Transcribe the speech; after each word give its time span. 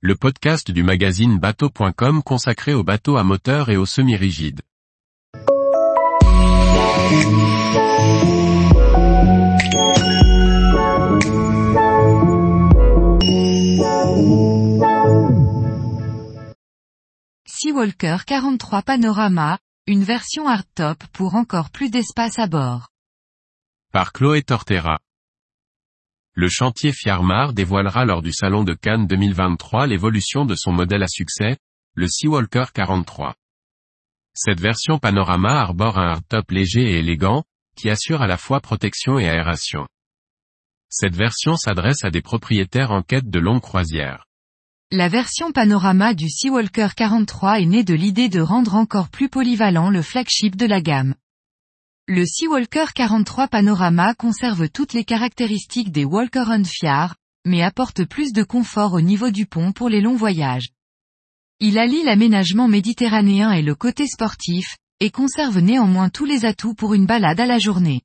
le 0.00 0.14
podcast 0.14 0.70
du 0.70 0.84
magazine 0.84 1.40
bateau.com 1.40 2.22
consacré 2.22 2.72
aux 2.72 2.84
bateaux 2.84 3.16
à 3.16 3.24
moteur 3.24 3.68
et 3.68 3.76
aux 3.76 3.84
semi-rigides. 3.84 4.60
Seawalker 17.46 18.18
43 18.24 18.82
Panorama, 18.82 19.58
une 19.88 20.04
version 20.04 20.46
hardtop 20.46 21.02
pour 21.12 21.34
encore 21.34 21.70
plus 21.70 21.90
d'espace 21.90 22.38
à 22.38 22.46
bord. 22.46 22.86
Par 23.92 24.12
Chloé 24.12 24.42
Tortera. 24.42 25.00
Le 26.40 26.48
chantier 26.48 26.92
Fiarmar 26.92 27.52
dévoilera 27.52 28.04
lors 28.04 28.22
du 28.22 28.32
Salon 28.32 28.62
de 28.62 28.72
Cannes 28.72 29.08
2023 29.08 29.88
l'évolution 29.88 30.44
de 30.44 30.54
son 30.54 30.70
modèle 30.70 31.02
à 31.02 31.08
succès, 31.08 31.56
le 31.94 32.06
Seawalker 32.06 32.66
43. 32.72 33.34
Cette 34.34 34.60
version 34.60 35.00
panorama 35.00 35.60
arbore 35.60 35.98
un 35.98 36.10
hardtop 36.10 36.52
léger 36.52 36.92
et 36.92 36.98
élégant, 37.00 37.42
qui 37.76 37.90
assure 37.90 38.22
à 38.22 38.28
la 38.28 38.36
fois 38.36 38.60
protection 38.60 39.18
et 39.18 39.28
aération. 39.28 39.88
Cette 40.88 41.16
version 41.16 41.56
s'adresse 41.56 42.04
à 42.04 42.12
des 42.12 42.22
propriétaires 42.22 42.92
en 42.92 43.02
quête 43.02 43.28
de 43.28 43.40
longues 43.40 43.60
croisières. 43.60 44.24
La 44.92 45.08
version 45.08 45.50
panorama 45.50 46.14
du 46.14 46.30
Seawalker 46.30 46.90
43 46.94 47.62
est 47.62 47.66
née 47.66 47.82
de 47.82 47.94
l'idée 47.94 48.28
de 48.28 48.40
rendre 48.40 48.76
encore 48.76 49.08
plus 49.08 49.28
polyvalent 49.28 49.90
le 49.90 50.02
flagship 50.02 50.54
de 50.54 50.66
la 50.66 50.80
gamme. 50.82 51.16
Le 52.10 52.24
Seawalker 52.24 52.94
43 52.94 53.48
Panorama 53.48 54.14
conserve 54.14 54.70
toutes 54.70 54.94
les 54.94 55.04
caractéristiques 55.04 55.92
des 55.92 56.06
Walker 56.06 56.44
on 56.48 56.64
Fiar, 56.64 57.16
mais 57.44 57.62
apporte 57.62 58.06
plus 58.06 58.32
de 58.32 58.42
confort 58.42 58.94
au 58.94 59.02
niveau 59.02 59.30
du 59.30 59.44
pont 59.44 59.72
pour 59.72 59.90
les 59.90 60.00
longs 60.00 60.16
voyages. 60.16 60.70
Il 61.60 61.76
allie 61.76 62.02
l'aménagement 62.02 62.66
méditerranéen 62.66 63.52
et 63.52 63.60
le 63.60 63.74
côté 63.74 64.06
sportif, 64.06 64.78
et 65.00 65.10
conserve 65.10 65.58
néanmoins 65.58 66.08
tous 66.08 66.24
les 66.24 66.46
atouts 66.46 66.72
pour 66.72 66.94
une 66.94 67.04
balade 67.04 67.40
à 67.40 67.44
la 67.44 67.58
journée. 67.58 68.00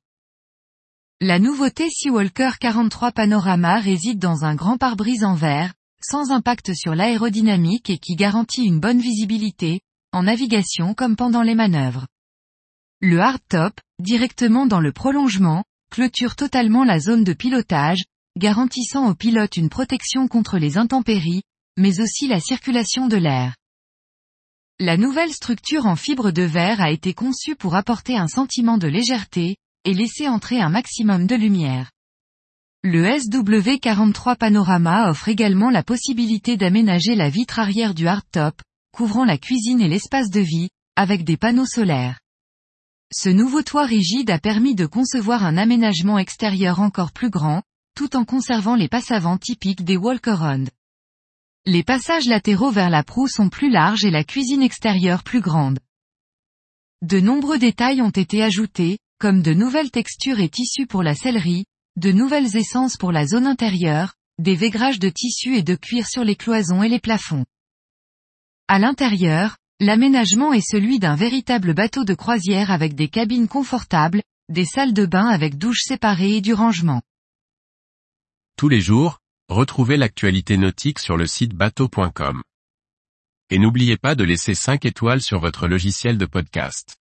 La 1.22 1.38
nouveauté 1.38 1.88
Seawalker 1.88 2.58
43 2.60 3.10
Panorama 3.12 3.80
réside 3.80 4.18
dans 4.18 4.44
un 4.44 4.54
grand 4.54 4.76
pare-brise 4.76 5.24
en 5.24 5.34
verre, 5.34 5.72
sans 6.02 6.30
impact 6.30 6.74
sur 6.74 6.94
l'aérodynamique 6.94 7.88
et 7.88 7.96
qui 7.96 8.16
garantit 8.16 8.66
une 8.66 8.80
bonne 8.80 9.00
visibilité, 9.00 9.80
en 10.12 10.24
navigation 10.24 10.92
comme 10.92 11.16
pendant 11.16 11.42
les 11.42 11.54
manœuvres. 11.54 12.04
Le 13.00 13.20
hardtop, 13.20 13.78
directement 13.98 14.66
dans 14.66 14.80
le 14.80 14.92
prolongement, 14.92 15.64
clôture 15.90 16.36
totalement 16.36 16.84
la 16.84 16.98
zone 16.98 17.24
de 17.24 17.32
pilotage, 17.32 18.04
garantissant 18.36 19.08
au 19.08 19.14
pilote 19.14 19.56
une 19.56 19.68
protection 19.68 20.26
contre 20.28 20.58
les 20.58 20.78
intempéries, 20.78 21.42
mais 21.76 22.00
aussi 22.00 22.26
la 22.26 22.40
circulation 22.40 23.06
de 23.06 23.16
l'air. 23.16 23.54
La 24.80 24.96
nouvelle 24.96 25.32
structure 25.32 25.86
en 25.86 25.96
fibre 25.96 26.32
de 26.32 26.42
verre 26.42 26.80
a 26.80 26.90
été 26.90 27.14
conçue 27.14 27.54
pour 27.54 27.76
apporter 27.76 28.16
un 28.16 28.26
sentiment 28.26 28.76
de 28.76 28.88
légèreté, 28.88 29.56
et 29.84 29.94
laisser 29.94 30.28
entrer 30.28 30.60
un 30.60 30.70
maximum 30.70 31.26
de 31.26 31.36
lumière. 31.36 31.90
Le 32.82 33.04
SW43 33.04 34.36
Panorama 34.36 35.10
offre 35.10 35.28
également 35.28 35.70
la 35.70 35.82
possibilité 35.82 36.56
d'aménager 36.56 37.14
la 37.14 37.30
vitre 37.30 37.58
arrière 37.58 37.94
du 37.94 38.08
hardtop, 38.08 38.60
couvrant 38.92 39.24
la 39.24 39.38
cuisine 39.38 39.80
et 39.80 39.88
l'espace 39.88 40.30
de 40.30 40.40
vie, 40.40 40.68
avec 40.96 41.24
des 41.24 41.36
panneaux 41.36 41.66
solaires. 41.66 42.18
Ce 43.16 43.28
nouveau 43.28 43.62
toit 43.62 43.86
rigide 43.86 44.28
a 44.30 44.40
permis 44.40 44.74
de 44.74 44.86
concevoir 44.86 45.44
un 45.44 45.56
aménagement 45.56 46.18
extérieur 46.18 46.80
encore 46.80 47.12
plus 47.12 47.30
grand, 47.30 47.62
tout 47.94 48.16
en 48.16 48.24
conservant 48.24 48.74
les 48.74 48.88
passavants 48.88 49.38
typiques 49.38 49.84
des 49.84 49.96
Walker-On. 49.96 50.64
Les 51.64 51.84
passages 51.84 52.26
latéraux 52.26 52.72
vers 52.72 52.90
la 52.90 53.04
proue 53.04 53.28
sont 53.28 53.50
plus 53.50 53.70
larges 53.70 54.04
et 54.04 54.10
la 54.10 54.24
cuisine 54.24 54.62
extérieure 54.62 55.22
plus 55.22 55.40
grande. 55.40 55.78
De 57.02 57.20
nombreux 57.20 57.60
détails 57.60 58.02
ont 58.02 58.10
été 58.10 58.42
ajoutés, 58.42 58.98
comme 59.20 59.42
de 59.42 59.54
nouvelles 59.54 59.92
textures 59.92 60.40
et 60.40 60.48
tissus 60.48 60.88
pour 60.88 61.04
la 61.04 61.14
sellerie, 61.14 61.66
de 61.94 62.10
nouvelles 62.10 62.56
essences 62.56 62.96
pour 62.96 63.12
la 63.12 63.28
zone 63.28 63.46
intérieure, 63.46 64.14
des 64.40 64.56
vaigrages 64.56 64.98
de 64.98 65.08
tissu 65.08 65.54
et 65.54 65.62
de 65.62 65.76
cuir 65.76 66.08
sur 66.08 66.24
les 66.24 66.34
cloisons 66.34 66.82
et 66.82 66.88
les 66.88 66.98
plafonds. 66.98 67.46
À 68.66 68.80
l'intérieur, 68.80 69.56
L'aménagement 69.80 70.52
est 70.52 70.66
celui 70.66 71.00
d'un 71.00 71.16
véritable 71.16 71.74
bateau 71.74 72.04
de 72.04 72.14
croisière 72.14 72.70
avec 72.70 72.94
des 72.94 73.08
cabines 73.08 73.48
confortables, 73.48 74.22
des 74.48 74.64
salles 74.64 74.92
de 74.92 75.04
bain 75.04 75.26
avec 75.26 75.58
douches 75.58 75.82
séparées 75.82 76.36
et 76.36 76.40
du 76.40 76.54
rangement. 76.54 77.02
Tous 78.56 78.68
les 78.68 78.80
jours, 78.80 79.18
retrouvez 79.48 79.96
l'actualité 79.96 80.56
nautique 80.56 81.00
sur 81.00 81.16
le 81.16 81.26
site 81.26 81.54
bateau.com. 81.54 82.42
Et 83.50 83.58
n'oubliez 83.58 83.96
pas 83.96 84.14
de 84.14 84.22
laisser 84.22 84.54
5 84.54 84.84
étoiles 84.84 85.20
sur 85.20 85.40
votre 85.40 85.66
logiciel 85.66 86.18
de 86.18 86.26
podcast. 86.26 86.96